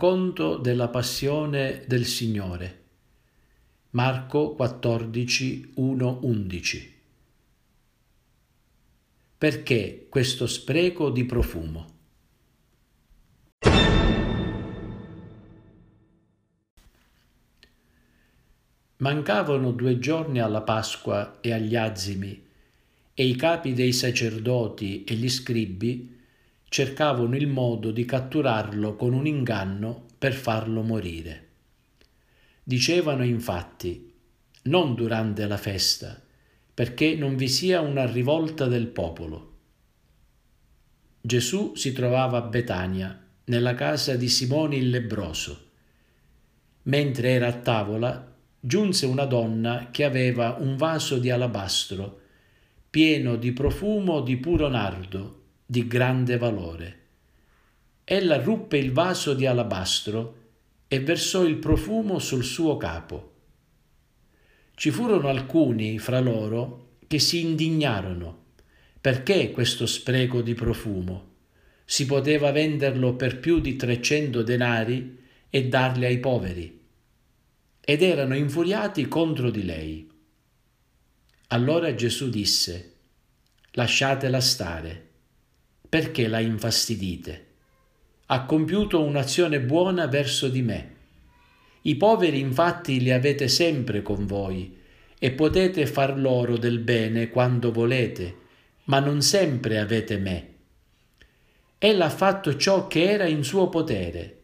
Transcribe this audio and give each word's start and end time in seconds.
Racconto 0.00 0.58
della 0.58 0.86
passione 0.86 1.82
del 1.88 2.04
Signore. 2.04 2.82
Marco 3.90 4.54
14, 4.54 5.72
1, 5.74 6.18
11. 6.22 6.94
Perché 9.36 10.06
questo 10.08 10.46
spreco 10.46 11.10
di 11.10 11.24
profumo? 11.24 11.86
Mancavano 18.98 19.72
due 19.72 19.98
giorni 19.98 20.38
alla 20.38 20.62
Pasqua 20.62 21.40
e 21.40 21.52
agli 21.52 21.74
azimi, 21.74 22.46
e 23.14 23.26
i 23.26 23.34
capi 23.34 23.72
dei 23.72 23.92
sacerdoti 23.92 25.02
e 25.02 25.14
gli 25.14 25.28
scribi 25.28 26.17
cercavano 26.68 27.36
il 27.36 27.46
modo 27.46 27.90
di 27.90 28.04
catturarlo 28.04 28.94
con 28.94 29.14
un 29.14 29.26
inganno 29.26 30.06
per 30.18 30.34
farlo 30.34 30.82
morire. 30.82 31.46
Dicevano 32.62 33.24
infatti, 33.24 34.12
non 34.64 34.94
durante 34.94 35.46
la 35.46 35.56
festa, 35.56 36.20
perché 36.74 37.14
non 37.14 37.36
vi 37.36 37.48
sia 37.48 37.80
una 37.80 38.06
rivolta 38.06 38.66
del 38.66 38.86
popolo. 38.86 39.56
Gesù 41.20 41.74
si 41.74 41.92
trovava 41.92 42.38
a 42.38 42.42
Betania, 42.42 43.20
nella 43.44 43.74
casa 43.74 44.14
di 44.16 44.28
Simone 44.28 44.76
il 44.76 44.90
lebroso. 44.90 45.66
Mentre 46.82 47.30
era 47.30 47.48
a 47.48 47.52
tavola, 47.54 48.34
giunse 48.60 49.06
una 49.06 49.24
donna 49.24 49.88
che 49.90 50.04
aveva 50.04 50.56
un 50.58 50.76
vaso 50.76 51.18
di 51.18 51.30
alabastro, 51.30 52.20
pieno 52.90 53.36
di 53.36 53.52
profumo 53.52 54.20
di 54.20 54.36
puro 54.36 54.68
nardo, 54.68 55.37
di 55.70 55.86
grande 55.86 56.38
valore. 56.38 56.98
Ella 58.02 58.40
ruppe 58.40 58.78
il 58.78 58.90
vaso 58.90 59.34
di 59.34 59.44
alabastro 59.44 60.36
e 60.88 60.98
versò 61.00 61.44
il 61.44 61.56
profumo 61.56 62.18
sul 62.18 62.42
suo 62.42 62.78
capo. 62.78 63.34
Ci 64.74 64.90
furono 64.90 65.28
alcuni 65.28 65.98
fra 65.98 66.20
loro 66.20 66.96
che 67.06 67.18
si 67.18 67.42
indignarono. 67.42 68.44
Perché 68.98 69.50
questo 69.50 69.84
spreco 69.84 70.40
di 70.40 70.54
profumo? 70.54 71.32
Si 71.84 72.06
poteva 72.06 72.50
venderlo 72.50 73.14
per 73.14 73.38
più 73.38 73.60
di 73.60 73.76
trecento 73.76 74.42
denari 74.42 75.18
e 75.50 75.68
darli 75.68 76.06
ai 76.06 76.18
poveri. 76.18 76.80
Ed 77.78 78.00
erano 78.00 78.34
infuriati 78.34 79.06
contro 79.06 79.50
di 79.50 79.64
lei. 79.66 80.10
Allora 81.48 81.94
Gesù 81.94 82.30
disse, 82.30 82.94
lasciatela 83.72 84.40
stare 84.40 85.07
perché 85.88 86.28
la 86.28 86.40
infastidite? 86.40 87.46
Ha 88.26 88.44
compiuto 88.44 89.02
un'azione 89.02 89.60
buona 89.60 90.06
verso 90.06 90.48
di 90.48 90.62
me. 90.62 90.96
I 91.82 91.96
poveri 91.96 92.40
infatti 92.40 93.00
li 93.00 93.10
avete 93.10 93.48
sempre 93.48 94.02
con 94.02 94.26
voi 94.26 94.76
e 95.18 95.30
potete 95.30 95.86
far 95.86 96.18
loro 96.18 96.58
del 96.58 96.78
bene 96.78 97.30
quando 97.30 97.72
volete, 97.72 98.36
ma 98.84 99.00
non 99.00 99.22
sempre 99.22 99.78
avete 99.78 100.18
me. 100.18 100.48
Ella 101.78 102.06
ha 102.06 102.10
fatto 102.10 102.56
ciò 102.56 102.86
che 102.86 103.08
era 103.08 103.24
in 103.24 103.42
suo 103.42 103.68
potere, 103.68 104.36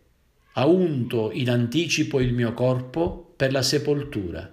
ha 0.52 0.66
unto 0.66 1.30
in 1.32 1.50
anticipo 1.50 2.20
il 2.20 2.32
mio 2.32 2.54
corpo 2.54 3.34
per 3.36 3.52
la 3.52 3.62
sepoltura. 3.62 4.50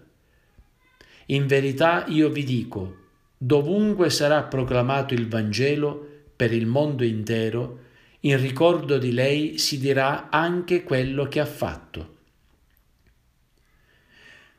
In 1.27 1.47
verità 1.47 2.05
io 2.07 2.29
vi 2.29 2.43
dico, 2.43 2.97
dovunque 3.37 4.09
sarà 4.09 4.43
proclamato 4.43 5.13
il 5.13 5.27
Vangelo, 5.27 6.10
per 6.41 6.53
il 6.53 6.65
mondo 6.65 7.03
intero, 7.03 7.81
in 8.21 8.41
ricordo 8.41 8.97
di 8.97 9.11
lei 9.11 9.59
si 9.59 9.77
dirà 9.77 10.31
anche 10.31 10.81
quello 10.81 11.27
che 11.27 11.39
ha 11.39 11.45
fatto. 11.45 12.15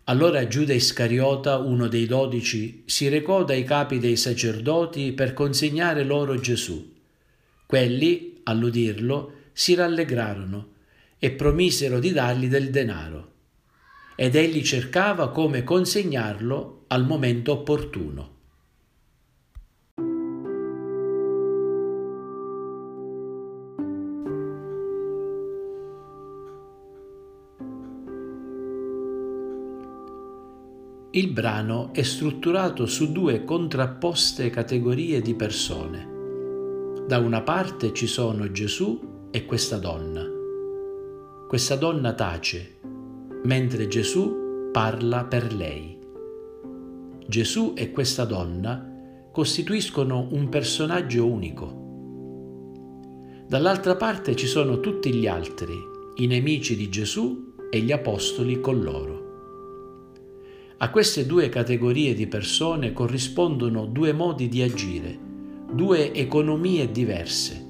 Allora 0.05 0.47
Giuda 0.47 0.75
Iscariota, 0.75 1.59
uno 1.59 1.89
dei 1.89 2.07
dodici, 2.07 2.85
si 2.87 3.09
recò 3.09 3.43
dai 3.43 3.65
capi 3.65 3.99
dei 3.99 4.17
sacerdoti 4.17 5.11
per 5.11 5.33
consegnare 5.33 6.05
loro 6.05 6.39
Gesù. 6.39 6.89
Quelli, 7.67 8.39
all'udirlo, 8.45 9.33
si 9.53 9.75
rallegrarono 9.75 10.75
e 11.19 11.33
promisero 11.33 11.99
di 11.99 12.13
dargli 12.13 12.47
del 12.47 12.71
denaro. 12.71 13.33
Ed 14.15 14.37
egli 14.37 14.63
cercava 14.63 15.33
come 15.33 15.65
consegnarlo 15.65 16.85
al 16.87 17.05
momento 17.05 17.51
opportuno. 17.51 18.42
Il 31.15 31.29
brano 31.29 31.93
è 31.93 32.01
strutturato 32.01 32.87
su 32.87 33.13
due 33.13 33.45
contrapposte 33.45 34.49
categorie 34.49 35.21
di 35.21 35.35
persone. 35.35 36.09
Da 37.07 37.19
una 37.19 37.43
parte 37.43 37.93
ci 37.93 38.07
sono 38.07 38.51
Gesù 38.51 39.29
e 39.31 39.45
questa 39.45 39.77
donna. 39.77 40.25
Questa 41.47 41.77
donna 41.77 42.15
tace, 42.15 42.79
mentre 43.43 43.89
Gesù 43.89 44.71
parla 44.73 45.27
per 45.27 45.53
lei. 45.53 45.99
Gesù 47.27 47.75
e 47.77 47.91
questa 47.91 48.25
donna 48.25 49.29
costituiscono 49.31 50.29
un 50.31 50.49
personaggio 50.49 51.27
unico. 51.27 51.81
Dall'altra 53.47 53.97
parte 53.97 54.35
ci 54.35 54.47
sono 54.47 54.81
tutti 54.81 55.13
gli 55.13 55.27
altri, 55.27 55.75
i 56.15 56.27
nemici 56.27 56.75
di 56.75 56.89
Gesù 56.89 57.53
e 57.69 57.81
gli 57.81 57.93
apostoli 57.93 58.61
con 58.61 58.81
loro. 58.81 59.22
A 60.83 60.91
queste 60.91 61.27
due 61.27 61.49
categorie 61.49 62.13
di 62.13 62.27
persone 62.27 62.93
corrispondono 62.93 63.87
due 63.87 64.13
modi 64.13 64.49
di 64.49 64.63
agire, 64.63 65.17
due 65.73 66.13
economie 66.13 66.91
diverse, 66.91 67.65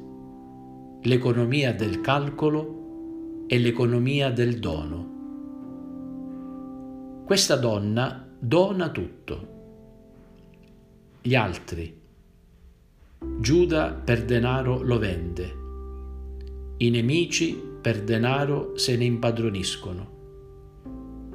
l'economia 1.02 1.74
del 1.74 2.00
calcolo 2.00 3.44
e 3.48 3.58
l'economia 3.58 4.30
del 4.30 4.58
dono. 4.58 5.10
Questa 7.26 7.56
donna 7.56 8.26
dona 8.38 8.88
tutto. 8.88 9.48
Gli 11.20 11.34
altri. 11.34 12.00
Giuda 13.38 13.92
per 13.92 14.24
denaro 14.24 14.80
lo 14.80 14.98
vende. 14.98 15.54
I 16.78 16.88
nemici 16.88 17.62
per 17.82 18.02
denaro 18.04 18.74
se 18.78 18.96
ne 18.96 19.04
impadroniscono. 19.04 20.11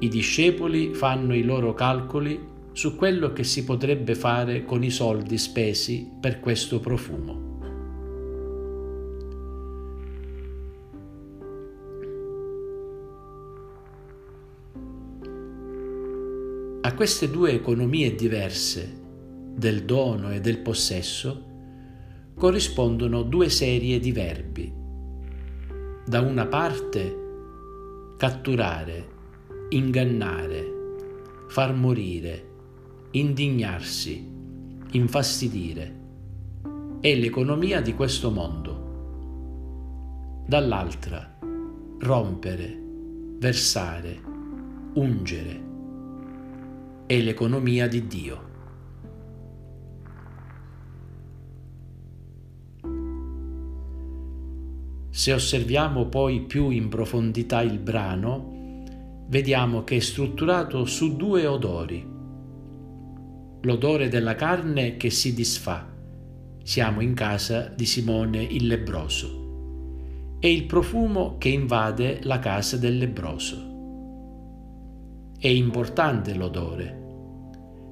I 0.00 0.08
discepoli 0.08 0.94
fanno 0.94 1.34
i 1.34 1.42
loro 1.42 1.74
calcoli 1.74 2.38
su 2.70 2.94
quello 2.94 3.32
che 3.32 3.42
si 3.42 3.64
potrebbe 3.64 4.14
fare 4.14 4.64
con 4.64 4.84
i 4.84 4.90
soldi 4.90 5.36
spesi 5.36 6.08
per 6.20 6.38
questo 6.38 6.78
profumo. 6.78 7.46
A 16.82 16.94
queste 16.94 17.28
due 17.28 17.50
economie 17.50 18.14
diverse, 18.14 19.00
del 19.52 19.82
dono 19.82 20.30
e 20.30 20.40
del 20.40 20.58
possesso, 20.58 21.44
corrispondono 22.36 23.22
due 23.22 23.48
serie 23.48 23.98
di 23.98 24.12
verbi. 24.12 24.72
Da 26.06 26.20
una 26.20 26.46
parte 26.46 27.26
catturare 28.16 29.16
ingannare, 29.70 30.64
far 31.48 31.74
morire, 31.74 32.46
indignarsi, 33.10 34.26
infastidire. 34.92 35.96
È 37.00 37.14
l'economia 37.14 37.82
di 37.82 37.94
questo 37.94 38.30
mondo. 38.30 38.86
Dall'altra, 40.46 41.38
rompere, 41.98 42.82
versare, 43.38 44.18
ungere. 44.94 45.66
È 47.04 47.20
l'economia 47.20 47.86
di 47.88 48.06
Dio. 48.06 48.46
Se 55.10 55.32
osserviamo 55.32 56.06
poi 56.06 56.40
più 56.42 56.70
in 56.70 56.88
profondità 56.88 57.60
il 57.60 57.78
brano, 57.78 58.57
vediamo 59.28 59.84
che 59.84 59.96
è 59.96 60.00
strutturato 60.00 60.84
su 60.84 61.16
due 61.16 61.46
odori. 61.46 62.06
L'odore 63.62 64.08
della 64.08 64.34
carne 64.34 64.96
che 64.96 65.10
si 65.10 65.34
disfà, 65.34 65.86
siamo 66.62 67.00
in 67.00 67.14
casa 67.14 67.68
di 67.68 67.86
Simone 67.86 68.42
il 68.42 68.66
lebroso, 68.66 70.36
e 70.40 70.52
il 70.52 70.64
profumo 70.66 71.36
che 71.38 71.48
invade 71.48 72.20
la 72.22 72.38
casa 72.38 72.76
del 72.76 72.98
lebroso. 72.98 73.66
È 75.38 75.48
importante 75.48 76.34
l'odore, 76.34 76.96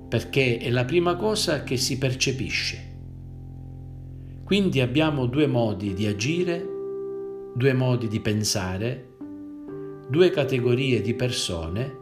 perché 0.08 0.58
è 0.58 0.70
la 0.70 0.84
prima 0.84 1.16
cosa 1.16 1.62
che 1.62 1.76
si 1.76 1.98
percepisce. 1.98 2.94
Quindi 4.44 4.80
abbiamo 4.80 5.26
due 5.26 5.46
modi 5.46 5.92
di 5.92 6.06
agire 6.06 6.74
due 7.56 7.72
modi 7.72 8.06
di 8.08 8.20
pensare, 8.20 9.15
due 10.08 10.30
categorie 10.30 11.00
di 11.00 11.14
persone 11.14 11.98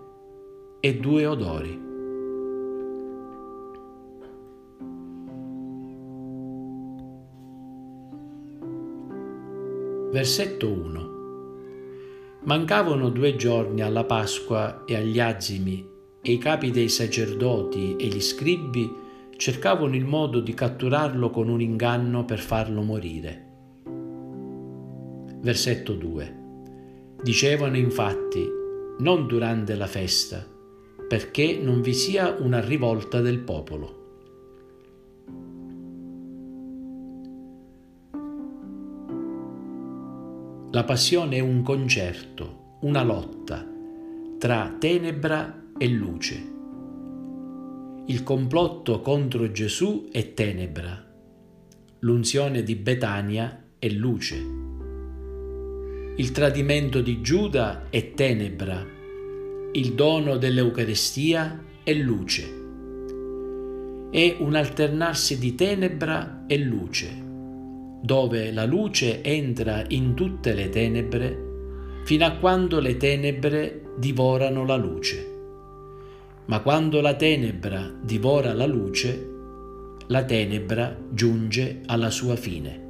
e 0.79 0.99
due 0.99 1.25
odori. 1.25 1.81
Versetto 10.13 10.71
1 10.71 11.13
Mancavano 12.43 13.09
due 13.09 13.37
giorni 13.37 13.81
alla 13.81 14.05
Pasqua 14.05 14.85
e 14.85 14.97
agli 14.97 15.19
azimi 15.19 15.83
e 16.21 16.33
i 16.33 16.37
capi 16.37 16.71
dei 16.71 16.91
sacerdoti 16.91 17.97
e 17.97 18.07
gli 18.09 18.21
scribi 18.21 18.87
cercavano 19.39 19.97
il 19.97 20.05
modo 20.05 20.41
di 20.41 20.53
catturarlo 20.53 21.31
con 21.31 21.49
un 21.49 21.63
inganno 21.63 22.27
per 22.27 22.39
farlo 22.39 22.83
morire. 22.83 23.53
Versetto 25.41 25.95
2 25.95 26.43
Dicevano 27.23 27.77
infatti, 27.77 28.47
non 28.99 29.27
durante 29.27 29.75
la 29.75 29.87
festa, 29.87 30.47
perché 31.09 31.59
non 31.61 31.81
vi 31.81 31.95
sia 31.95 32.37
una 32.39 32.61
rivolta 32.61 33.21
del 33.21 33.41
popolo. 33.41 34.03
La 40.71 40.85
passione 40.85 41.37
è 41.37 41.41
un 41.41 41.63
concerto, 41.63 42.79
una 42.81 43.03
lotta 43.03 43.65
tra 44.39 44.77
tenebra 44.79 45.71
e 45.79 45.89
luce. 45.89 46.53
Il 48.07 48.23
complotto 48.23 49.01
contro 49.01 49.51
Gesù 49.51 50.09
è 50.11 50.35
tenebra, 50.35 51.03
l'unzione 52.01 52.63
di 52.63 52.75
Betania 52.75 53.63
è 53.79 53.89
luce. 53.89 54.64
Il 56.17 56.31
tradimento 56.31 57.01
di 57.01 57.21
Giuda 57.21 57.87
è 57.91 58.13
tenebra, 58.15 58.85
il 59.73 59.93
dono 59.95 60.37
dell'Eucarestia 60.37 61.65
è 61.83 61.93
luce. 61.93 62.63
È 64.11 64.37
un 64.39 64.55
alternarsi 64.55 65.39
di 65.39 65.55
tenebra 65.55 66.45
e 66.47 66.59
luce 66.59 67.23
dove 68.05 68.53
la 68.53 68.67
luce 68.67 69.23
entra 69.23 69.83
in 69.89 70.13
tutte 70.13 70.53
le 70.53 70.69
tenebre, 70.69 72.03
fino 72.05 72.27
a 72.27 72.37
quando 72.37 72.79
le 72.79 72.99
tenebre 72.99 73.95
divorano 73.97 74.67
la 74.67 74.77
luce. 74.77 75.33
Ma 76.45 76.61
quando 76.61 77.01
la 77.01 77.15
tenebra 77.15 77.91
divora 78.03 78.53
la 78.53 78.67
luce, 78.67 79.31
la 80.09 80.23
tenebra 80.23 80.95
giunge 81.11 81.81
alla 81.87 82.11
sua 82.11 82.37
fine. 82.37 82.84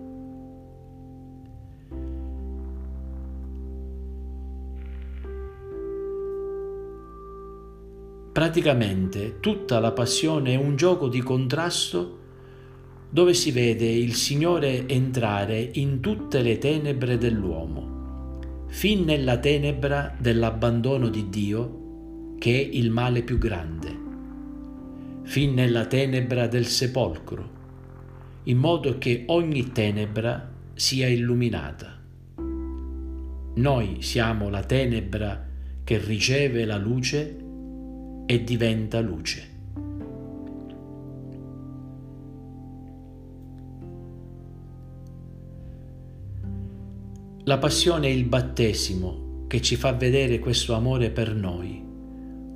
Praticamente 8.34 9.38
tutta 9.38 9.78
la 9.78 9.92
passione 9.92 10.54
è 10.54 10.56
un 10.56 10.74
gioco 10.74 11.06
di 11.06 11.20
contrasto 11.20 12.18
dove 13.08 13.32
si 13.32 13.52
vede 13.52 13.86
il 13.86 14.14
Signore 14.14 14.88
entrare 14.88 15.70
in 15.74 16.00
tutte 16.00 16.42
le 16.42 16.58
tenebre 16.58 17.16
dell'uomo, 17.16 18.66
fin 18.66 19.04
nella 19.04 19.38
tenebra 19.38 20.16
dell'abbandono 20.18 21.10
di 21.10 21.28
Dio, 21.28 22.34
che 22.40 22.60
è 22.60 22.68
il 22.72 22.90
male 22.90 23.22
più 23.22 23.38
grande, 23.38 23.96
fin 25.22 25.54
nella 25.54 25.86
tenebra 25.86 26.48
del 26.48 26.66
sepolcro, 26.66 27.50
in 28.42 28.58
modo 28.58 28.98
che 28.98 29.22
ogni 29.28 29.70
tenebra 29.70 30.52
sia 30.74 31.06
illuminata. 31.06 32.02
Noi 33.54 33.98
siamo 34.00 34.48
la 34.48 34.64
tenebra 34.64 35.46
che 35.84 35.98
riceve 35.98 36.64
la 36.64 36.78
luce 36.78 37.42
e 38.26 38.44
diventa 38.44 39.00
luce. 39.00 39.52
La 47.46 47.58
passione 47.58 48.06
è 48.06 48.10
il 48.10 48.24
battesimo 48.24 49.44
che 49.48 49.60
ci 49.60 49.76
fa 49.76 49.92
vedere 49.92 50.38
questo 50.38 50.72
amore 50.72 51.10
per 51.10 51.34
noi, 51.34 51.82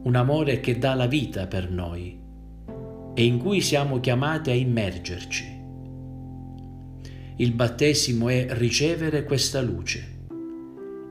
un 0.02 0.14
amore 0.14 0.60
che 0.60 0.78
dà 0.78 0.94
la 0.94 1.06
vita 1.06 1.46
per 1.46 1.70
noi 1.70 2.18
e 3.12 3.24
in 3.24 3.36
cui 3.36 3.60
siamo 3.60 4.00
chiamati 4.00 4.48
a 4.50 4.54
immergerci. 4.54 5.56
Il 7.36 7.52
battesimo 7.52 8.30
è 8.30 8.46
ricevere 8.50 9.24
questa 9.24 9.60
luce 9.60 10.16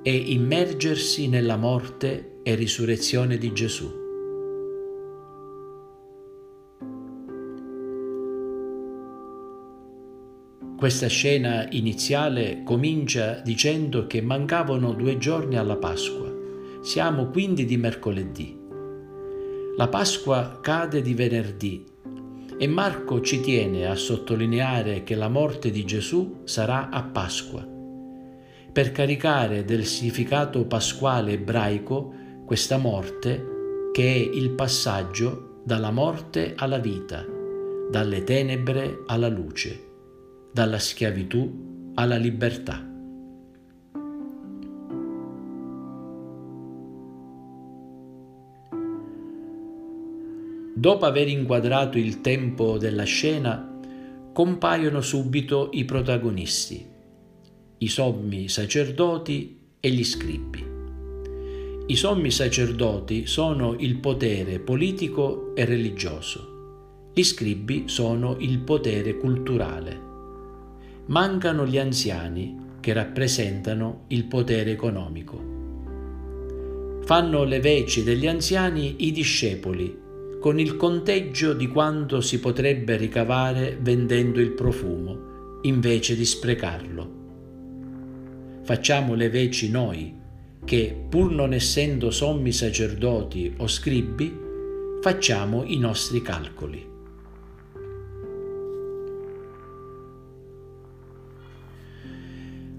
e 0.02 0.16
immergersi 0.16 1.28
nella 1.28 1.58
morte 1.58 2.40
e 2.42 2.56
risurrezione 2.56 3.38
di 3.38 3.54
Gesù. 3.54 4.07
Questa 10.78 11.08
scena 11.08 11.66
iniziale 11.72 12.62
comincia 12.64 13.42
dicendo 13.44 14.06
che 14.06 14.22
mancavano 14.22 14.94
due 14.94 15.18
giorni 15.18 15.58
alla 15.58 15.76
Pasqua. 15.76 16.32
Siamo 16.84 17.30
quindi 17.30 17.66
di 17.66 17.78
mercoledì. 17.78 18.56
La 19.76 19.88
Pasqua 19.88 20.60
cade 20.62 21.02
di 21.02 21.16
venerdì 21.16 21.84
e 22.60 22.68
Marco 22.68 23.22
ci 23.22 23.40
tiene 23.40 23.88
a 23.88 23.96
sottolineare 23.96 25.02
che 25.02 25.16
la 25.16 25.30
morte 25.30 25.72
di 25.72 25.84
Gesù 25.84 26.42
sarà 26.44 26.90
a 26.90 27.02
Pasqua, 27.02 27.68
per 28.72 28.92
caricare 28.92 29.66
del 29.66 29.84
significato 29.84 30.68
pasquale 30.68 31.32
ebraico 31.32 32.14
questa 32.46 32.78
morte 32.78 33.90
che 33.92 34.14
è 34.14 34.16
il 34.16 34.52
passaggio 34.52 35.62
dalla 35.64 35.90
morte 35.90 36.54
alla 36.56 36.78
vita, 36.78 37.26
dalle 37.90 38.24
tenebre 38.24 39.02
alla 39.08 39.28
luce 39.28 39.87
dalla 40.58 40.80
schiavitù 40.80 41.92
alla 41.94 42.16
libertà. 42.16 42.84
Dopo 50.74 51.06
aver 51.06 51.28
inquadrato 51.28 52.00
il 52.00 52.22
tempo 52.22 52.80
della 52.80 53.04
scena, 53.04 53.80
compaiono 54.34 55.02
subito 55.02 55.70
i 55.74 55.86
protagonisti, 55.86 56.84
i 57.78 57.88
sommi 57.88 58.50
sacerdoti 58.50 59.60
e 59.80 59.92
gli 59.92 60.04
scribi. 60.04 60.66
I 61.86 61.96
sommi 61.96 62.32
sacerdoti 62.32 63.28
sono 63.28 63.76
il 63.78 63.98
potere 63.98 64.60
politico 64.60 65.54
e 65.56 65.66
religioso, 65.66 67.12
gli 67.14 67.24
scribi 67.24 67.84
sono 67.86 68.38
il 68.40 68.58
potere 68.58 69.18
culturale 69.18 70.07
mancano 71.08 71.66
gli 71.66 71.78
anziani 71.78 72.56
che 72.80 72.94
rappresentano 72.94 74.06
il 74.08 74.26
potere 74.26 74.72
economico. 74.72 75.56
Fanno 77.04 77.44
le 77.44 77.60
veci 77.60 78.04
degli 78.04 78.28
anziani 78.28 79.08
i 79.08 79.12
discepoli 79.12 80.06
con 80.40 80.60
il 80.60 80.76
conteggio 80.76 81.54
di 81.54 81.68
quanto 81.68 82.22
si 82.22 82.40
potrebbe 82.40 82.96
ricavare 82.96 83.78
vendendo 83.82 84.40
il 84.40 84.52
profumo 84.52 85.60
invece 85.64 86.16
di 86.16 86.26
sprecarlo. 86.26 87.16
Facciamo 88.64 89.16
le 89.16 89.30
veci 89.30 89.72
noi 89.72 90.14
che, 90.64 90.96
pur 91.10 91.32
non 91.32 91.54
essendo 91.54 92.12
sommi 92.12 92.52
sacerdoti 92.52 93.56
o 93.58 93.68
scribi, 93.68 94.38
facciamo 95.02 95.64
i 95.64 95.78
nostri 95.78 96.22
calcoli. 96.22 96.97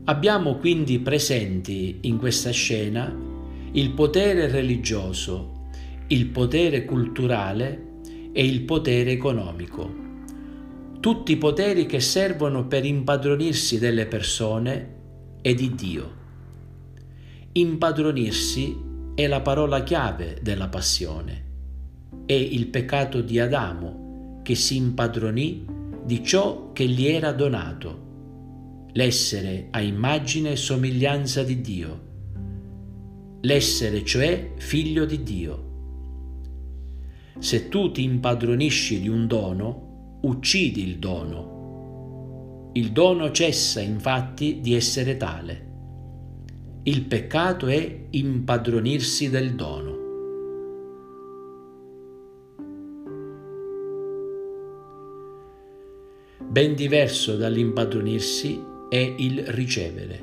Abbiamo 0.08 0.56
quindi 0.56 1.00
presenti 1.00 1.98
in 2.02 2.16
questa 2.16 2.50
scena 2.50 3.14
il 3.72 3.90
potere 3.90 4.48
religioso, 4.48 5.68
il 6.06 6.28
potere 6.28 6.86
culturale 6.86 7.98
e 8.32 8.42
il 8.42 8.62
potere 8.62 9.10
economico, 9.10 9.94
tutti 10.98 11.32
i 11.32 11.36
poteri 11.36 11.84
che 11.84 12.00
servono 12.00 12.66
per 12.66 12.86
impadronirsi 12.86 13.78
delle 13.78 14.06
persone 14.06 14.94
e 15.42 15.52
di 15.52 15.74
Dio. 15.74 16.12
Impadronirsi 17.52 18.78
è 19.14 19.26
la 19.26 19.42
parola 19.42 19.82
chiave 19.82 20.38
della 20.40 20.68
passione. 20.68 21.44
È 22.24 22.32
il 22.32 22.68
peccato 22.68 23.20
di 23.20 23.38
Adamo 23.38 24.40
che 24.42 24.54
si 24.54 24.76
impadronì 24.76 25.66
di 26.02 26.24
ciò 26.24 26.72
che 26.72 26.86
gli 26.86 27.04
era 27.04 27.32
donato 27.32 28.06
l'essere 28.98 29.68
a 29.70 29.80
immagine 29.80 30.50
e 30.50 30.56
somiglianza 30.56 31.44
di 31.44 31.60
Dio, 31.60 32.00
l'essere 33.42 34.04
cioè 34.04 34.54
figlio 34.56 35.04
di 35.04 35.22
Dio. 35.22 35.66
Se 37.38 37.68
tu 37.68 37.92
ti 37.92 38.02
impadronisci 38.02 39.00
di 39.00 39.08
un 39.08 39.28
dono, 39.28 40.18
uccidi 40.22 40.82
il 40.82 40.98
dono. 40.98 42.70
Il 42.72 42.90
dono 42.90 43.30
cessa 43.30 43.80
infatti 43.80 44.58
di 44.60 44.74
essere 44.74 45.16
tale. 45.16 45.66
Il 46.82 47.04
peccato 47.04 47.68
è 47.68 48.06
impadronirsi 48.10 49.30
del 49.30 49.54
dono. 49.54 49.96
Ben 56.48 56.74
diverso 56.74 57.36
dall'impadronirsi 57.36 58.67
è 58.88 59.14
il 59.18 59.44
ricevere. 59.48 60.18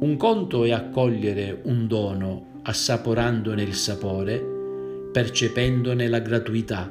Un 0.00 0.16
conto 0.16 0.64
è 0.64 0.70
accogliere 0.70 1.60
un 1.64 1.86
dono 1.86 2.60
assaporandone 2.62 3.62
il 3.62 3.74
sapore, 3.74 5.08
percependone 5.12 6.08
la 6.08 6.20
gratuità. 6.20 6.88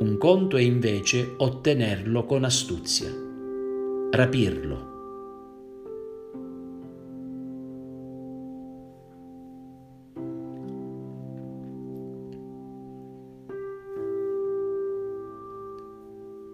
Un 0.00 0.16
conto 0.18 0.56
è 0.56 0.62
invece 0.62 1.34
ottenerlo 1.36 2.24
con 2.24 2.44
astuzia, 2.44 3.10
rapirlo. 4.10 4.86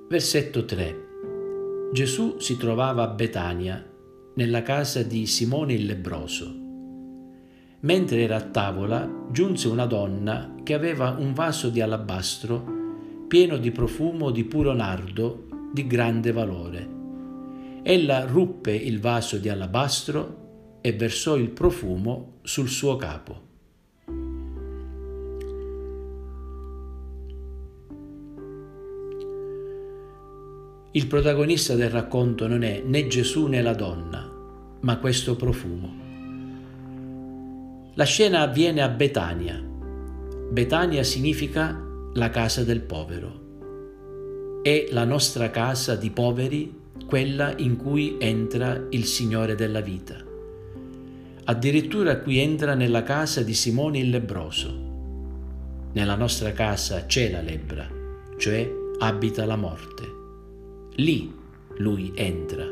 Versetto 0.09 0.65
3. 0.65 1.04
Gesù 1.95 2.41
si 2.41 2.57
trovava 2.57 3.05
a 3.05 3.07
Betania, 3.07 3.81
nella 4.35 4.63
casa 4.63 5.05
di 5.05 5.27
Simone 5.27 5.75
il 5.75 5.87
lebroso. 5.87 6.53
Mentre 7.83 8.21
era 8.21 8.35
a 8.35 8.41
tavola, 8.41 9.09
giunse 9.31 9.69
una 9.69 9.87
donna 9.87 10.57
che 10.65 10.75
aveva 10.75 11.15
un 11.17 11.33
vaso 11.35 11.69
di 11.69 11.81
alabastro 11.81 13.27
pieno 13.29 13.59
di 13.59 13.71
profumo 13.71 14.33
di 14.33 14.43
puro 14.43 14.73
nardo 14.73 15.71
di 15.73 15.87
grande 15.87 16.33
valore. 16.33 16.89
Ella 17.85 18.25
ruppe 18.25 18.75
il 18.75 18.99
vaso 18.99 19.39
di 19.39 19.49
alabastro 19.49 20.79
e 20.81 20.95
versò 20.95 21.37
il 21.37 21.51
profumo 21.51 22.39
sul 22.43 22.69
suo 22.69 22.97
capo. 22.97 23.44
Il 30.97 31.09
protagonista 31.09 31.75
del 31.75 31.91
racconto 31.91 32.47
non 32.47 32.63
è 32.63 32.81
né 32.87 33.09
Gesù 33.09 33.49
né 33.49 33.61
la 33.61 33.75
donna, 33.75 34.31
ma 34.79 34.99
questo 34.99 35.35
profumo. 35.35 35.93
La 37.95 38.05
scena 38.05 38.43
avviene 38.43 38.81
a 38.81 38.87
Betania. 38.87 39.61
Betania 40.53 41.03
significa 41.03 41.77
la 42.13 42.31
casa 42.31 42.63
del 42.63 42.81
povero. 42.83 44.61
È 44.63 44.87
la 44.93 45.03
nostra 45.03 45.51
casa 45.51 45.97
di 45.97 46.11
poveri 46.11 46.73
quella 47.07 47.55
in 47.57 47.77
cui 47.77 48.15
entra 48.21 48.87
il 48.91 49.05
Signore 49.07 49.57
della 49.57 49.81
vita. 49.81 50.15
Addirittura 51.47 52.21
qui 52.21 52.39
entra 52.39 52.75
nella 52.75 53.03
casa 53.03 53.43
di 53.43 53.55
Simone 53.55 53.99
il 53.99 54.11
lebroso. 54.11 54.83
Nella 55.93 56.15
nostra 56.15 56.53
casa 56.53 57.07
c'è 57.07 57.33
la 57.33 57.41
lebbra, 57.41 57.85
cioè 58.39 58.71
abita 59.01 59.45
la 59.45 59.57
morte. 59.57 60.14
Lì 60.99 61.35
lui 61.79 62.13
entra. 62.15 62.65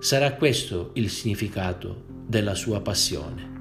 Sarà 0.00 0.32
questo 0.36 0.92
il 0.94 1.10
significato 1.10 2.04
della 2.26 2.54
sua 2.54 2.80
passione. 2.80 3.52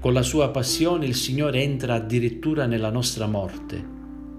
Con 0.00 0.14
la 0.14 0.22
sua 0.22 0.48
passione 0.48 1.04
il 1.04 1.14
Signore 1.14 1.62
entra 1.62 1.96
addirittura 1.96 2.64
nella 2.64 2.90
nostra 2.90 3.26
morte, 3.26 3.86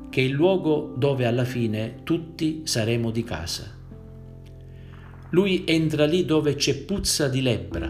che 0.10 0.22
è 0.22 0.24
il 0.24 0.32
luogo 0.32 0.96
dove 0.98 1.28
alla 1.28 1.46
fine 1.46 2.00
tutti 2.02 2.62
saremo 2.64 3.12
di 3.12 3.24
casa. 3.24 3.78
Lui 5.30 5.66
entra 5.68 6.06
lì 6.06 6.26
dove 6.26 6.56
c'è 6.56 6.78
puzza 6.78 7.28
di 7.28 7.44
lebbra 7.44 7.88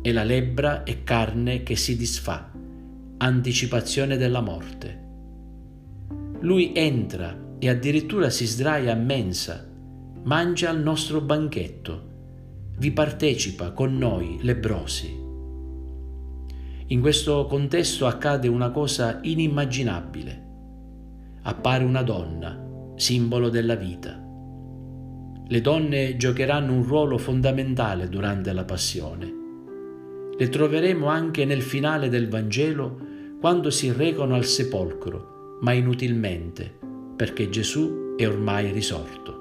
e 0.00 0.12
la 0.12 0.22
lebbra 0.22 0.84
è 0.84 1.02
carne 1.02 1.64
che 1.64 1.74
si 1.74 1.96
disfa 1.96 2.51
anticipazione 3.22 4.16
della 4.16 4.40
morte. 4.40 5.00
Lui 6.40 6.72
entra 6.74 7.38
e 7.60 7.68
addirittura 7.68 8.30
si 8.30 8.46
sdraia 8.46 8.92
a 8.92 8.96
mensa, 8.96 9.64
mangia 10.24 10.70
al 10.70 10.82
nostro 10.82 11.20
banchetto, 11.20 12.10
vi 12.78 12.90
partecipa 12.90 13.70
con 13.70 13.96
noi 13.96 14.38
lebrosi. 14.40 15.20
In 16.86 17.00
questo 17.00 17.46
contesto 17.46 18.08
accade 18.08 18.48
una 18.48 18.72
cosa 18.72 19.20
inimmaginabile. 19.22 20.46
Appare 21.42 21.84
una 21.84 22.02
donna, 22.02 22.60
simbolo 22.96 23.50
della 23.50 23.76
vita. 23.76 24.20
Le 25.46 25.60
donne 25.60 26.16
giocheranno 26.16 26.72
un 26.72 26.82
ruolo 26.82 27.18
fondamentale 27.18 28.08
durante 28.08 28.52
la 28.52 28.64
passione. 28.64 29.32
Le 30.36 30.48
troveremo 30.48 31.06
anche 31.06 31.44
nel 31.44 31.62
finale 31.62 32.08
del 32.08 32.28
Vangelo 32.28 33.10
quando 33.42 33.70
si 33.70 33.90
recano 33.90 34.36
al 34.36 34.44
sepolcro, 34.44 35.58
ma 35.62 35.72
inutilmente, 35.72 36.72
perché 37.16 37.48
Gesù 37.48 38.14
è 38.16 38.24
ormai 38.24 38.70
risorto. 38.70 39.40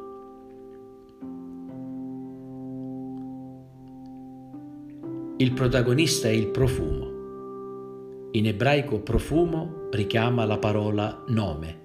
Il 5.38 5.54
protagonista 5.54 6.28
è 6.30 6.32
il 6.32 6.48
profumo. 6.48 8.30
In 8.32 8.48
ebraico 8.48 9.02
profumo 9.02 9.90
richiama 9.92 10.46
la 10.46 10.58
parola 10.58 11.24
nome. 11.28 11.80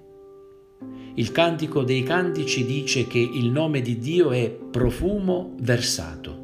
Il 1.13 1.31
cantico 1.31 1.83
dei 1.83 2.01
cantici 2.01 2.65
dice 2.65 3.05
che 3.05 3.19
il 3.19 3.51
nome 3.51 3.81
di 3.81 3.99
Dio 3.99 4.31
è 4.31 4.49
profumo 4.49 5.53
versato. 5.59 6.36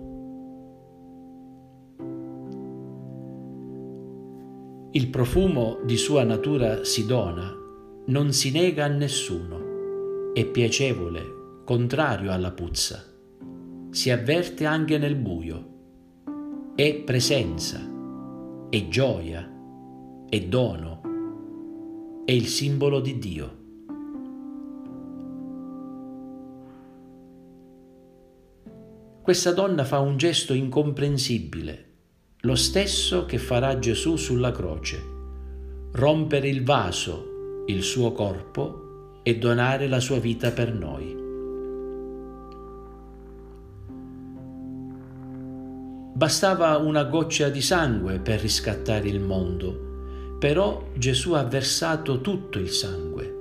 Il 4.96 5.10
profumo 5.10 5.80
di 5.84 5.98
sua 5.98 6.24
natura 6.24 6.84
si 6.84 7.08
dona, 7.08 7.52
non 8.06 8.32
si 8.32 8.52
nega 8.52 8.86
a 8.86 8.90
nessuno, 8.90 10.34
è 10.34 10.46
piacevole, 10.46 11.64
contrario 11.66 12.32
alla 12.32 12.52
puzza. 12.52 13.04
Si 13.90 14.12
avverte 14.12 14.68
anche 14.68 15.00
nel 15.00 15.16
buio. 15.16 16.74
È 16.76 16.94
presenza, 16.98 17.80
è 18.70 18.88
gioia, 18.88 19.52
è 20.30 20.42
dono, 20.42 21.02
è 22.24 22.32
il 22.32 22.46
simbolo 22.46 23.00
di 23.00 23.18
Dio. 23.18 23.58
Questa 29.24 29.54
donna 29.54 29.86
fa 29.86 29.98
un 29.98 30.18
gesto 30.18 30.54
incomprensibile 30.54 31.93
lo 32.46 32.56
stesso 32.56 33.26
che 33.26 33.38
farà 33.38 33.80
Gesù 33.80 34.18
sulla 34.18 34.52
croce, 34.52 35.02
rompere 35.94 36.50
il 36.50 36.62
vaso, 36.62 37.64
il 37.68 37.82
suo 37.84 38.12
corpo 38.12 39.22
e 39.24 39.38
donare 39.38 39.88
la 39.88 40.02
sua 40.02 40.20
vita 40.20 40.52
per 40.52 40.74
noi. 40.74 41.16
Bastava 46.16 46.76
una 46.80 47.06
goccia 47.06 47.48
di 47.48 47.62
sangue 47.62 48.20
per 48.20 48.42
riscattare 48.42 49.08
il 49.08 49.22
mondo, 49.22 50.36
però 50.38 50.90
Gesù 50.98 51.32
ha 51.32 51.44
versato 51.44 52.20
tutto 52.20 52.60
il 52.60 52.72
sangue. 52.72 53.36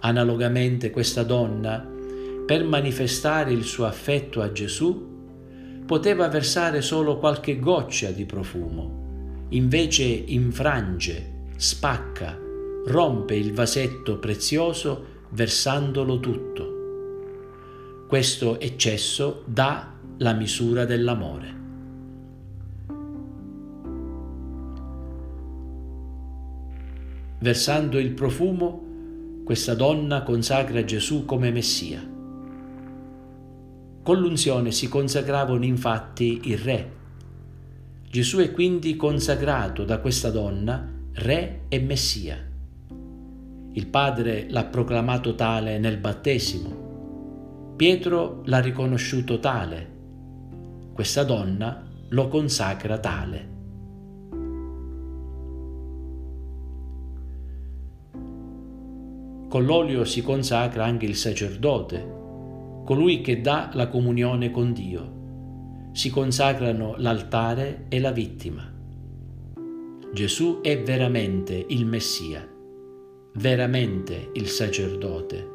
Analogamente 0.00 0.90
questa 0.90 1.22
donna, 1.22 1.88
per 2.44 2.64
manifestare 2.64 3.52
il 3.52 3.62
suo 3.62 3.86
affetto 3.86 4.40
a 4.40 4.50
Gesù, 4.50 5.09
poteva 5.90 6.28
versare 6.28 6.82
solo 6.82 7.18
qualche 7.18 7.58
goccia 7.58 8.12
di 8.12 8.24
profumo, 8.24 9.46
invece 9.48 10.04
infrange, 10.04 11.48
spacca, 11.56 12.38
rompe 12.86 13.34
il 13.34 13.52
vasetto 13.52 14.20
prezioso 14.20 15.24
versandolo 15.30 16.20
tutto. 16.20 18.04
Questo 18.06 18.60
eccesso 18.60 19.42
dà 19.46 19.92
la 20.18 20.32
misura 20.32 20.84
dell'amore. 20.84 21.54
Versando 27.40 27.98
il 27.98 28.12
profumo, 28.12 29.42
questa 29.42 29.74
donna 29.74 30.22
consacra 30.22 30.84
Gesù 30.84 31.24
come 31.24 31.50
Messia. 31.50 32.09
Con 34.02 34.18
l'unzione 34.18 34.70
si 34.72 34.88
consacravano 34.88 35.62
infatti 35.64 36.40
il 36.44 36.58
re. 36.58 36.92
Gesù 38.08 38.38
è 38.38 38.50
quindi 38.50 38.96
consacrato 38.96 39.84
da 39.84 39.98
questa 40.00 40.30
donna 40.30 40.90
re 41.12 41.62
e 41.68 41.80
messia. 41.80 42.36
Il 43.72 43.86
Padre 43.88 44.46
l'ha 44.48 44.64
proclamato 44.64 45.34
tale 45.34 45.78
nel 45.78 45.98
battesimo. 45.98 47.74
Pietro 47.76 48.40
l'ha 48.46 48.60
riconosciuto 48.60 49.38
tale. 49.38 49.98
Questa 50.94 51.22
donna 51.22 51.86
lo 52.08 52.28
consacra 52.28 52.98
tale. 52.98 53.48
Con 59.48 59.64
l'olio 59.64 60.04
si 60.04 60.22
consacra 60.22 60.84
anche 60.84 61.04
il 61.04 61.16
sacerdote 61.16 62.18
colui 62.84 63.20
che 63.20 63.40
dà 63.40 63.70
la 63.74 63.88
comunione 63.88 64.50
con 64.50 64.72
Dio. 64.72 65.18
Si 65.92 66.10
consacrano 66.10 66.94
l'altare 66.98 67.86
e 67.88 68.00
la 68.00 68.12
vittima. 68.12 68.70
Gesù 70.12 70.60
è 70.60 70.82
veramente 70.82 71.64
il 71.68 71.86
Messia, 71.86 72.46
veramente 73.34 74.30
il 74.34 74.48
sacerdote, 74.48 75.48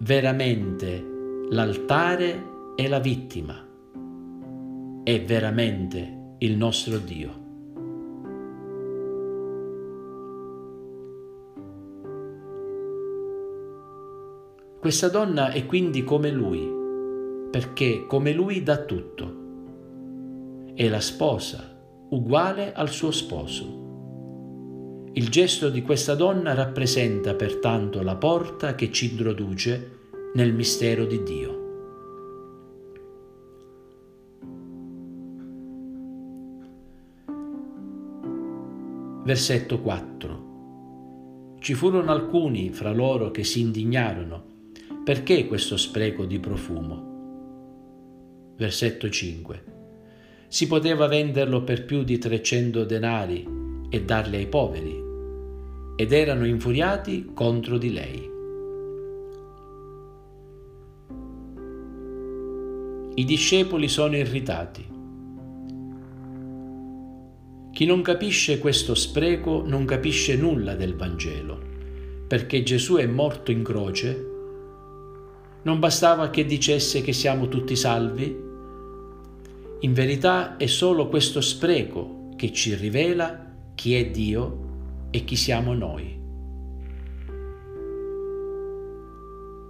veramente 0.00 1.04
l'altare 1.50 2.42
e 2.74 2.88
la 2.88 2.98
vittima, 2.98 3.64
è 5.04 5.24
veramente 5.24 6.34
il 6.38 6.56
nostro 6.56 6.98
Dio. 6.98 7.45
Questa 14.86 15.08
donna 15.08 15.50
è 15.50 15.66
quindi 15.66 16.04
come 16.04 16.30
lui, 16.30 16.64
perché 17.50 18.06
come 18.06 18.32
lui 18.32 18.62
dà 18.62 18.84
tutto. 18.84 20.74
È 20.76 20.88
la 20.88 21.00
sposa, 21.00 21.76
uguale 22.10 22.72
al 22.72 22.88
suo 22.88 23.10
sposo. 23.10 25.08
Il 25.12 25.28
gesto 25.28 25.70
di 25.70 25.82
questa 25.82 26.14
donna 26.14 26.54
rappresenta 26.54 27.34
pertanto 27.34 28.00
la 28.00 28.14
porta 28.14 28.76
che 28.76 28.92
ci 28.92 29.10
introduce 29.10 29.98
nel 30.34 30.54
mistero 30.54 31.04
di 31.04 31.20
Dio. 31.24 31.64
Versetto 39.24 39.80
4. 39.80 41.56
Ci 41.58 41.74
furono 41.74 42.12
alcuni 42.12 42.70
fra 42.70 42.92
loro 42.92 43.32
che 43.32 43.42
si 43.42 43.58
indignarono. 43.58 44.54
Perché 45.06 45.46
questo 45.46 45.76
spreco 45.76 46.24
di 46.24 46.40
profumo? 46.40 48.54
Versetto 48.56 49.08
5 49.08 49.64
si 50.48 50.66
poteva 50.66 51.06
venderlo 51.06 51.62
per 51.62 51.84
più 51.84 52.02
di 52.02 52.18
300 52.18 52.82
denari 52.82 53.46
e 53.88 54.02
darli 54.02 54.34
ai 54.34 54.48
poveri, 54.48 55.00
ed 55.94 56.12
erano 56.12 56.44
infuriati 56.44 57.30
contro 57.32 57.78
di 57.78 57.92
lei. 57.92 58.30
I 63.14 63.24
discepoli 63.24 63.86
sono 63.86 64.16
irritati. 64.16 64.84
Chi 67.70 67.86
non 67.86 68.02
capisce 68.02 68.58
questo 68.58 68.96
spreco 68.96 69.62
non 69.64 69.84
capisce 69.84 70.34
nulla 70.34 70.74
del 70.74 70.96
Vangelo, 70.96 71.60
perché 72.26 72.64
Gesù 72.64 72.96
è 72.96 73.06
morto 73.06 73.52
in 73.52 73.62
croce. 73.62 74.34
Non 75.66 75.80
bastava 75.80 76.30
che 76.30 76.46
dicesse 76.46 77.02
che 77.02 77.12
siamo 77.12 77.48
tutti 77.48 77.74
salvi 77.74 78.44
in 79.80 79.92
verità 79.92 80.56
è 80.56 80.66
solo 80.66 81.06
questo 81.08 81.42
spreco 81.42 82.30
che 82.34 82.50
ci 82.50 82.74
rivela 82.74 83.52
chi 83.74 83.94
è 83.94 84.08
Dio 84.10 85.08
e 85.10 85.22
chi 85.24 85.36
siamo 85.36 85.74
noi. 85.74 86.18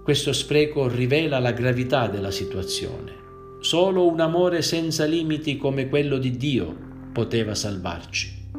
Questo 0.03 0.31
spreco 0.31 0.87
rivela 0.87 1.39
la 1.39 1.51
gravità 1.51 2.07
della 2.07 2.31
situazione. 2.31 3.11
Solo 3.59 4.07
un 4.07 4.21
amore 4.21 4.61
senza 4.61 5.03
limiti 5.03 5.57
come 5.57 5.89
quello 5.89 6.17
di 6.17 6.37
Dio 6.37 6.75
poteva 7.11 7.53
salvarci. 7.53 8.49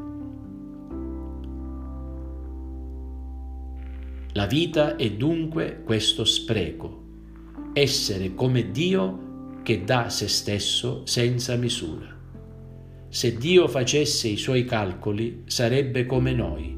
La 4.34 4.46
vita 4.46 4.96
è 4.96 5.10
dunque 5.12 5.82
questo 5.82 6.26
spreco, 6.26 7.06
essere 7.80 8.34
come 8.34 8.70
Dio 8.70 9.60
che 9.62 9.84
dà 9.84 10.08
se 10.08 10.28
stesso 10.28 11.02
senza 11.04 11.54
misura. 11.56 12.16
Se 13.08 13.36
Dio 13.36 13.68
facesse 13.68 14.28
i 14.28 14.36
suoi 14.36 14.64
calcoli 14.64 15.42
sarebbe 15.46 16.04
come 16.06 16.32
noi. 16.32 16.76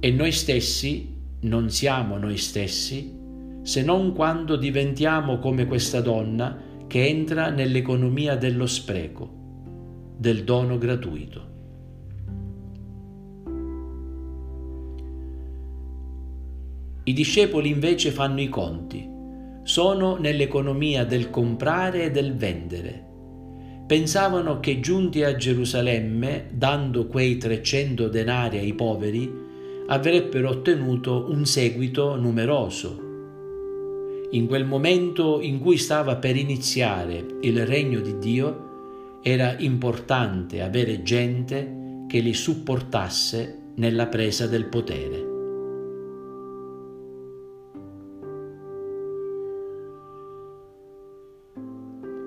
E 0.00 0.10
noi 0.10 0.32
stessi 0.32 1.14
non 1.40 1.70
siamo 1.70 2.18
noi 2.18 2.36
stessi 2.36 3.14
se 3.62 3.82
non 3.82 4.12
quando 4.12 4.56
diventiamo 4.56 5.38
come 5.38 5.66
questa 5.66 6.00
donna 6.00 6.62
che 6.86 7.06
entra 7.06 7.50
nell'economia 7.50 8.36
dello 8.36 8.66
spreco, 8.66 10.14
del 10.16 10.44
dono 10.44 10.78
gratuito. 10.78 11.54
I 17.04 17.12
discepoli 17.12 17.70
invece 17.70 18.10
fanno 18.10 18.40
i 18.40 18.48
conti 18.48 19.14
sono 19.66 20.14
nell'economia 20.14 21.04
del 21.04 21.28
comprare 21.28 22.04
e 22.04 22.10
del 22.12 22.36
vendere. 22.36 23.04
Pensavano 23.84 24.60
che 24.60 24.78
giunti 24.78 25.24
a 25.24 25.34
Gerusalemme, 25.34 26.50
dando 26.52 27.08
quei 27.08 27.36
300 27.36 28.06
denari 28.06 28.58
ai 28.58 28.74
poveri, 28.74 29.28
avrebbero 29.88 30.50
ottenuto 30.50 31.26
un 31.30 31.44
seguito 31.46 32.14
numeroso. 32.14 33.02
In 34.30 34.46
quel 34.46 34.64
momento 34.64 35.40
in 35.40 35.58
cui 35.58 35.78
stava 35.78 36.14
per 36.14 36.36
iniziare 36.36 37.26
il 37.40 37.66
regno 37.66 37.98
di 37.98 38.18
Dio, 38.18 39.18
era 39.20 39.56
importante 39.58 40.62
avere 40.62 41.02
gente 41.02 42.04
che 42.06 42.20
li 42.20 42.34
supportasse 42.34 43.72
nella 43.74 44.06
presa 44.06 44.46
del 44.46 44.66
potere. 44.66 45.35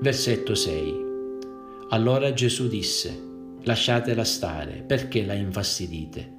Versetto 0.01 0.55
6. 0.55 1.07
Allora 1.89 2.31
Gesù 2.31 2.69
disse, 2.69 3.21
lasciatela 3.63 4.23
stare, 4.23 4.81
perché 4.87 5.25
la 5.25 5.33
infastidite? 5.33 6.37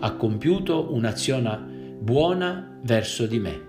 Ha 0.00 0.16
compiuto 0.16 0.92
un'azione 0.92 1.96
buona 2.00 2.80
verso 2.82 3.26
di 3.26 3.38
me. 3.38 3.64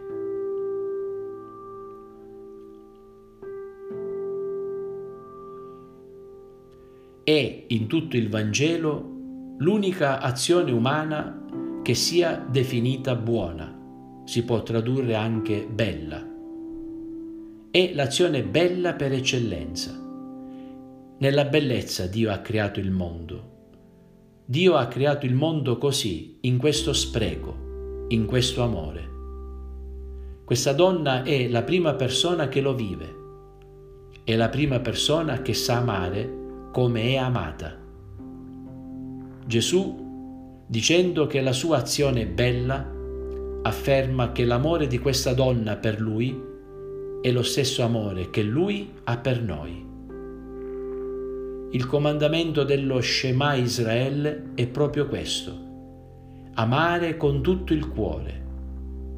È 7.23 7.65
in 7.67 7.85
tutto 7.85 8.17
il 8.17 8.29
Vangelo 8.29 9.55
l'unica 9.59 10.19
azione 10.19 10.71
umana 10.71 11.45
che 11.83 11.93
sia 11.93 12.43
definita 12.49 13.13
buona, 13.13 14.23
si 14.25 14.43
può 14.43 14.63
tradurre 14.63 15.13
anche 15.13 15.67
bella 15.69 16.26
è 17.77 17.93
l'azione 17.93 18.41
bella 18.41 18.93
per 18.93 19.11
eccellenza. 19.11 19.91
Nella 21.19 21.45
bellezza 21.45 22.07
Dio 22.07 22.31
ha 22.31 22.39
creato 22.39 22.79
il 22.79 22.89
mondo. 22.89 23.51
Dio 24.45 24.73
ha 24.77 24.87
creato 24.87 25.27
il 25.27 25.35
mondo 25.35 25.77
così, 25.77 26.39
in 26.41 26.57
questo 26.57 26.91
spreco, 26.91 28.05
in 28.07 28.25
questo 28.25 28.63
amore. 28.63 29.07
Questa 30.43 30.73
donna 30.73 31.21
è 31.21 31.47
la 31.49 31.61
prima 31.61 31.93
persona 31.93 32.47
che 32.47 32.61
lo 32.61 32.73
vive, 32.73 33.15
è 34.23 34.35
la 34.35 34.49
prima 34.49 34.79
persona 34.79 35.43
che 35.43 35.53
sa 35.53 35.77
amare 35.77 36.69
come 36.71 37.03
è 37.03 37.17
amata. 37.17 37.77
Gesù, 39.45 40.65
dicendo 40.65 41.27
che 41.27 41.41
la 41.41 41.53
sua 41.53 41.77
azione 41.77 42.21
è 42.23 42.27
bella, 42.27 42.91
afferma 43.61 44.31
che 44.31 44.45
l'amore 44.45 44.87
di 44.87 44.97
questa 44.97 45.35
donna 45.35 45.75
per 45.75 46.01
lui 46.01 46.46
è 47.27 47.31
lo 47.31 47.43
stesso 47.43 47.83
amore 47.83 48.29
che 48.29 48.41
Lui 48.41 48.89
ha 49.03 49.17
per 49.17 49.41
noi. 49.41 49.85
Il 51.71 51.85
comandamento 51.85 52.63
dello 52.63 53.01
Shema 53.01 53.55
Israele 53.55 54.51
è 54.55 54.65
proprio 54.65 55.07
questo, 55.07 55.51
amare 56.53 57.17
con 57.17 57.43
tutto 57.43 57.73
il 57.73 57.89
cuore, 57.89 58.41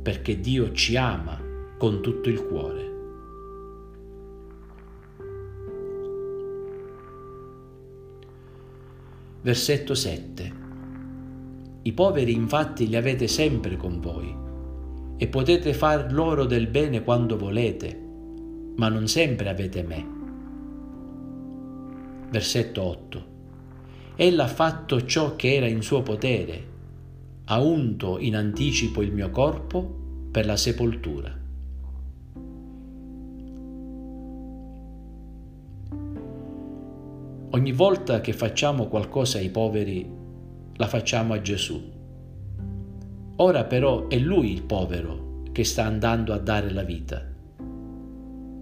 perché 0.01 0.39
Dio 0.39 0.71
ci 0.71 0.95
ama 0.95 1.39
con 1.77 2.01
tutto 2.01 2.29
il 2.29 2.43
cuore. 2.47 2.87
Versetto 9.41 9.93
7. 9.93 10.53
I 11.83 11.93
poveri 11.93 12.33
infatti 12.33 12.87
li 12.87 12.95
avete 12.95 13.27
sempre 13.27 13.77
con 13.77 13.99
voi 13.99 14.47
e 15.21 15.27
potete 15.27 15.73
far 15.73 16.13
loro 16.13 16.45
del 16.45 16.67
bene 16.67 17.03
quando 17.03 17.37
volete, 17.37 17.93
ma 18.77 18.87
non 18.87 19.05
sempre 19.09 19.49
avete 19.49 19.83
me. 19.83 20.07
Versetto 22.29 22.81
8. 22.81 23.25
Ella 24.15 24.45
ha 24.45 24.47
fatto 24.47 25.03
ciò 25.03 25.35
che 25.35 25.55
era 25.55 25.67
in 25.67 25.81
suo 25.81 26.03
potere, 26.03 26.67
ha 27.43 27.59
unto 27.61 28.17
in 28.17 28.37
anticipo 28.37 29.01
il 29.01 29.11
mio 29.11 29.29
corpo 29.29 30.29
per 30.31 30.45
la 30.45 30.55
sepoltura. 30.55 31.37
Ogni 37.49 37.71
volta 37.73 38.21
che 38.21 38.31
facciamo 38.31 38.87
qualcosa 38.87 39.37
ai 39.37 39.49
poveri, 39.49 40.09
la 40.75 40.87
facciamo 40.87 41.33
a 41.33 41.41
Gesù 41.41 41.97
Ora 43.41 43.63
però 43.63 44.07
è 44.07 44.17
lui 44.17 44.51
il 44.51 44.63
povero 44.63 45.43
che 45.53 45.63
sta 45.63 45.85
andando 45.85 46.33
a 46.33 46.37
dare 46.37 46.71
la 46.71 46.83
vita. 46.83 47.25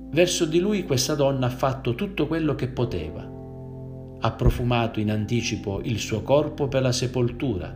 Verso 0.10 0.46
di 0.46 0.60
lui 0.60 0.84
questa 0.84 1.16
donna 1.16 1.48
ha 1.48 1.50
fatto 1.50 1.96
tutto 1.96 2.28
quello 2.28 2.54
che 2.54 2.68
poteva. 2.68 3.28
Ha 4.20 4.32
profumato 4.34 5.00
in 5.00 5.10
anticipo 5.10 5.82
il 5.84 5.98
suo 5.98 6.22
corpo 6.22 6.68
per 6.68 6.84
la 6.84 6.92
sepoltura, 6.92 7.76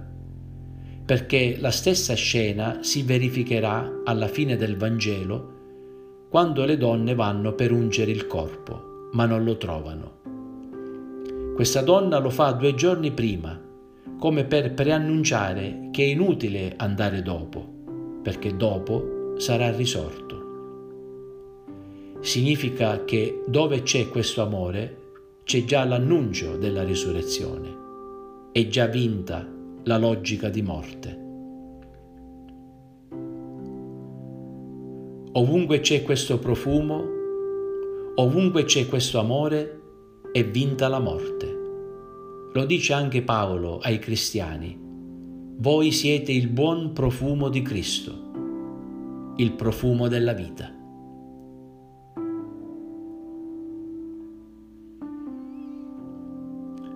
perché 1.06 1.58
la 1.60 1.72
stessa 1.72 2.14
scena 2.14 2.80
si 2.82 3.02
verificherà 3.02 4.02
alla 4.06 4.28
fine 4.28 4.56
del 4.56 4.78
Vangelo 4.78 5.60
quando 6.30 6.66
le 6.66 6.78
donne 6.78 7.16
vanno 7.16 7.54
per 7.54 7.72
ungere 7.72 8.12
il 8.12 8.28
corpo, 8.28 9.10
ma 9.14 9.26
non 9.26 9.44
lo 9.44 9.58
trovano. 9.58 10.20
Questa 11.56 11.82
donna 11.82 12.20
lo 12.20 12.30
fa 12.30 12.52
due 12.52 12.74
giorni 12.74 13.12
prima, 13.12 13.60
come 14.22 14.44
per 14.44 14.76
preannunciare 14.76 15.88
che 15.90 16.04
è 16.04 16.06
inutile 16.06 16.76
andare 16.78 17.24
dopo, 17.24 17.68
perché 18.22 18.56
dopo 18.56 19.34
sarà 19.38 19.76
risorto. 19.76 20.30
Significa 22.20 23.04
che 23.04 23.42
dove 23.48 23.82
c'è 23.82 24.10
questo 24.10 24.44
amore 24.44 24.98
c'è 25.44 25.64
già 25.64 25.84
l'annuncio 25.86 26.56
della 26.58 26.84
risurrezione, 26.84 28.50
è 28.52 28.68
già 28.68 28.86
vinta 28.86 29.44
la 29.86 29.98
logica 29.98 30.50
di 30.50 30.62
morte. 30.62 31.20
Ovunque 35.32 35.80
c'è 35.80 36.04
questo 36.04 36.38
profumo, 36.38 37.04
ovunque 38.18 38.66
c'è 38.66 38.86
questo 38.86 39.18
amore, 39.18 39.82
è 40.32 40.46
vinta 40.46 40.88
la 40.88 41.00
morte. 41.00 41.51
Lo 42.54 42.66
dice 42.66 42.92
anche 42.92 43.22
Paolo 43.22 43.80
ai 43.80 43.98
cristiani. 43.98 44.78
Voi 45.58 45.92
siete 45.94 46.34
il 46.34 46.50
buon 46.50 46.92
profumo 46.92 47.48
di 47.48 47.62
Cristo, 47.62 49.34
il 49.38 49.54
profumo 49.54 50.10
della 50.10 50.34
vita. 50.34 50.70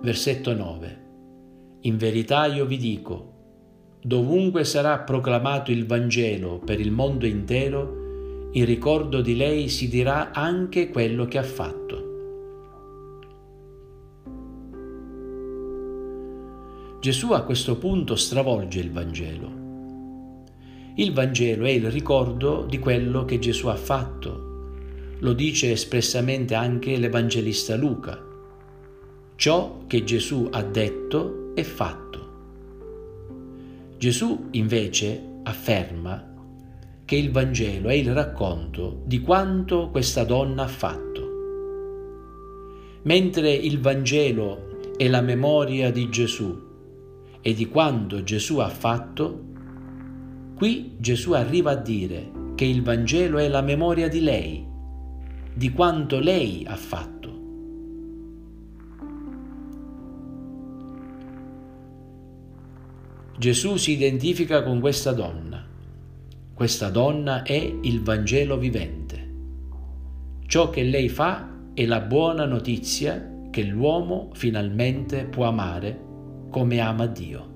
Versetto 0.02 0.52
9. 0.54 1.04
In 1.80 1.96
verità 1.96 2.44
io 2.44 2.66
vi 2.66 2.76
dico, 2.76 3.32
dovunque 4.02 4.62
sarà 4.64 4.98
proclamato 4.98 5.70
il 5.70 5.86
Vangelo 5.86 6.58
per 6.58 6.80
il 6.80 6.90
mondo 6.90 7.24
intero, 7.24 8.50
in 8.52 8.66
ricordo 8.66 9.22
di 9.22 9.34
lei 9.34 9.70
si 9.70 9.88
dirà 9.88 10.32
anche 10.32 10.90
quello 10.90 11.24
che 11.24 11.38
ha 11.38 11.42
fatto. 11.42 12.05
Gesù 17.06 17.30
a 17.30 17.42
questo 17.42 17.76
punto 17.76 18.16
stravolge 18.16 18.80
il 18.80 18.90
Vangelo. 18.90 19.48
Il 20.96 21.12
Vangelo 21.12 21.64
è 21.64 21.70
il 21.70 21.88
ricordo 21.88 22.66
di 22.68 22.80
quello 22.80 23.24
che 23.24 23.38
Gesù 23.38 23.68
ha 23.68 23.76
fatto. 23.76 24.72
Lo 25.20 25.32
dice 25.32 25.70
espressamente 25.70 26.56
anche 26.56 26.96
l'Evangelista 26.96 27.76
Luca. 27.76 28.20
Ciò 29.36 29.84
che 29.86 30.02
Gesù 30.02 30.48
ha 30.50 30.64
detto 30.64 31.52
e 31.54 31.62
fatto. 31.62 32.28
Gesù 33.98 34.48
invece 34.50 35.22
afferma 35.44 36.34
che 37.04 37.14
il 37.14 37.30
Vangelo 37.30 37.88
è 37.88 37.94
il 37.94 38.12
racconto 38.12 39.02
di 39.04 39.20
quanto 39.20 39.90
questa 39.90 40.24
donna 40.24 40.64
ha 40.64 40.66
fatto. 40.66 41.30
Mentre 43.02 43.52
il 43.52 43.78
Vangelo 43.78 44.90
è 44.96 45.06
la 45.06 45.20
memoria 45.20 45.92
di 45.92 46.10
Gesù 46.10 46.65
e 47.46 47.54
di 47.54 47.68
quanto 47.68 48.24
Gesù 48.24 48.58
ha 48.58 48.68
fatto, 48.68 49.44
qui 50.56 50.96
Gesù 50.98 51.30
arriva 51.30 51.70
a 51.70 51.76
dire 51.76 52.28
che 52.56 52.64
il 52.64 52.82
Vangelo 52.82 53.38
è 53.38 53.46
la 53.46 53.60
memoria 53.60 54.08
di 54.08 54.20
lei, 54.20 54.66
di 55.54 55.70
quanto 55.70 56.18
lei 56.18 56.64
ha 56.66 56.74
fatto. 56.74 57.38
Gesù 63.38 63.76
si 63.76 63.92
identifica 63.92 64.64
con 64.64 64.80
questa 64.80 65.12
donna. 65.12 65.64
Questa 66.52 66.88
donna 66.90 67.44
è 67.44 67.78
il 67.80 68.02
Vangelo 68.02 68.58
vivente. 68.58 69.28
Ciò 70.46 70.70
che 70.70 70.82
lei 70.82 71.08
fa 71.08 71.48
è 71.74 71.86
la 71.86 72.00
buona 72.00 72.44
notizia 72.44 73.34
che 73.52 73.62
l'uomo 73.62 74.30
finalmente 74.32 75.26
può 75.26 75.44
amare 75.44 76.05
come 76.50 76.80
ama 76.80 77.06
Dio. 77.06 77.54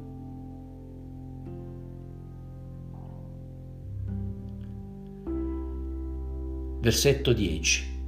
Versetto 6.80 7.34
10. 7.34 7.98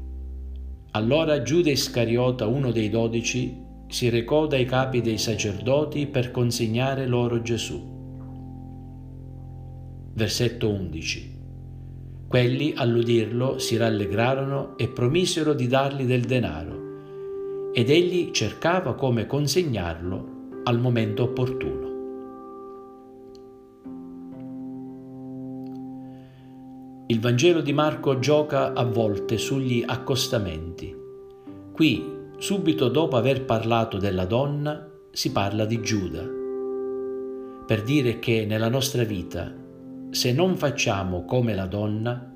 Allora 0.92 1.42
Giuda 1.42 1.70
Iscariota, 1.70 2.46
uno 2.46 2.70
dei 2.72 2.88
dodici, 2.88 3.54
si 3.86 4.08
recò 4.08 4.46
dai 4.46 4.64
capi 4.64 5.02
dei 5.02 5.18
sacerdoti 5.18 6.06
per 6.06 6.30
consegnare 6.30 7.06
loro 7.06 7.42
Gesù. 7.42 7.80
Versetto 10.14 10.70
11. 10.70 11.40
Quelli 12.26 12.72
all'udirlo 12.74 13.58
si 13.58 13.76
rallegrarono 13.76 14.78
e 14.78 14.88
promisero 14.88 15.52
di 15.52 15.66
dargli 15.66 16.04
del 16.04 16.22
denaro, 16.22 17.72
ed 17.74 17.90
egli 17.90 18.30
cercava 18.30 18.94
come 18.94 19.26
consegnarlo 19.26 20.31
al 20.64 20.78
momento 20.78 21.24
opportuno. 21.24 21.90
Il 27.06 27.20
Vangelo 27.20 27.60
di 27.60 27.72
Marco 27.72 28.18
gioca 28.18 28.72
a 28.72 28.84
volte 28.84 29.36
sugli 29.36 29.84
accostamenti. 29.86 30.96
Qui, 31.72 32.04
subito 32.38 32.88
dopo 32.88 33.16
aver 33.16 33.44
parlato 33.44 33.98
della 33.98 34.24
donna, 34.24 34.88
si 35.10 35.30
parla 35.30 35.66
di 35.66 35.82
Giuda, 35.82 36.22
per 37.66 37.82
dire 37.82 38.18
che 38.18 38.46
nella 38.46 38.70
nostra 38.70 39.04
vita, 39.04 39.52
se 40.10 40.32
non 40.32 40.56
facciamo 40.56 41.24
come 41.24 41.54
la 41.54 41.66
donna, 41.66 42.34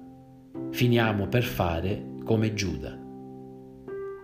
finiamo 0.71 1.27
per 1.29 1.45
fare 1.45 2.17
come 2.25 2.53
Giuda. 2.53 2.99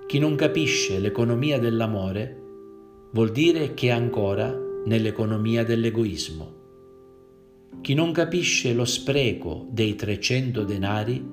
Chi 0.07 0.19
non 0.19 0.35
capisce 0.35 0.99
l'economia 0.99 1.59
dell'amore 1.59 2.42
vuol 3.13 3.31
dire 3.31 3.75
che 3.75 3.89
è 3.89 3.91
ancora 3.91 4.55
nell'economia 4.87 5.65
dell'egoismo. 5.65 6.61
Chi 7.81 7.95
non 7.95 8.13
capisce 8.13 8.73
lo 8.73 8.85
spreco 8.85 9.67
dei 9.71 9.95
300 9.95 10.65
denari 10.65 11.25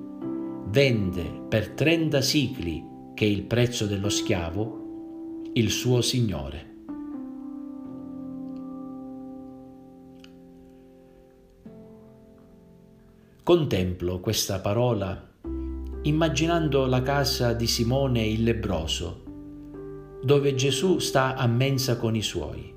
vende 0.66 1.22
per 1.48 1.70
30 1.70 2.20
sicli, 2.20 2.84
che 3.14 3.24
è 3.24 3.28
il 3.28 3.44
prezzo 3.44 3.86
dello 3.86 4.08
schiavo, 4.08 5.48
il 5.54 5.70
suo 5.70 6.00
Signore. 6.02 6.68
Contemplo 13.42 14.20
questa 14.20 14.60
parola 14.60 15.28
immaginando 16.02 16.86
la 16.86 17.02
casa 17.02 17.52
di 17.52 17.66
Simone 17.66 18.24
il 18.26 18.42
lebroso 18.42 19.29
dove 20.22 20.54
Gesù 20.54 20.98
sta 20.98 21.34
a 21.34 21.46
mensa 21.46 21.96
con 21.96 22.14
i 22.14 22.22
suoi. 22.22 22.74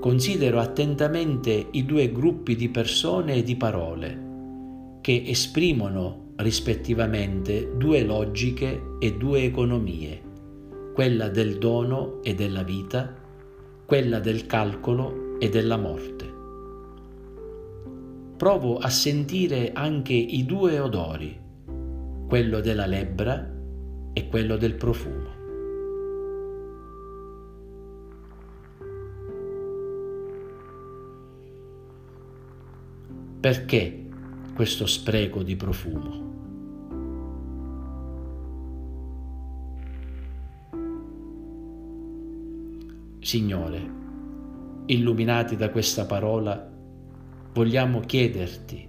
Considero 0.00 0.60
attentamente 0.60 1.68
i 1.70 1.84
due 1.84 2.12
gruppi 2.12 2.56
di 2.56 2.68
persone 2.68 3.36
e 3.36 3.42
di 3.42 3.56
parole 3.56 4.22
che 5.00 5.22
esprimono 5.26 6.32
rispettivamente 6.36 7.76
due 7.76 8.02
logiche 8.02 8.96
e 8.98 9.16
due 9.16 9.44
economie, 9.44 10.20
quella 10.94 11.28
del 11.28 11.58
dono 11.58 12.22
e 12.22 12.34
della 12.34 12.62
vita, 12.62 13.14
quella 13.84 14.18
del 14.18 14.46
calcolo 14.46 15.38
e 15.38 15.48
della 15.48 15.76
morte. 15.76 16.32
Provo 18.36 18.78
a 18.78 18.88
sentire 18.88 19.72
anche 19.72 20.12
i 20.12 20.44
due 20.44 20.78
odori, 20.78 21.38
quello 22.26 22.60
della 22.60 22.86
lebbra 22.86 23.52
e 24.12 24.28
quello 24.28 24.56
del 24.56 24.74
profumo. 24.74 25.23
Perché 33.44 34.08
questo 34.54 34.86
spreco 34.86 35.42
di 35.42 35.54
profumo? 35.54 36.32
Signore, 43.20 43.92
illuminati 44.86 45.56
da 45.56 45.68
questa 45.68 46.06
parola, 46.06 46.72
vogliamo 47.52 48.00
chiederti 48.00 48.88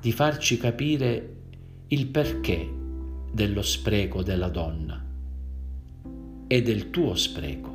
di 0.00 0.12
farci 0.12 0.56
capire 0.56 1.36
il 1.88 2.06
perché 2.06 2.66
dello 3.34 3.60
spreco 3.60 4.22
della 4.22 4.48
donna 4.48 5.04
e 6.46 6.62
del 6.62 6.88
tuo 6.88 7.14
spreco. 7.14 7.71